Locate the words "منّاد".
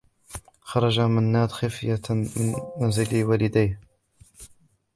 0.99-1.51